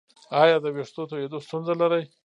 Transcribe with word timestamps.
ایا 0.41 0.57
د 0.63 0.65
ویښتو 0.75 1.03
تویدو 1.09 1.37
ستونزه 1.45 1.73
لرئ؟ 1.81 2.03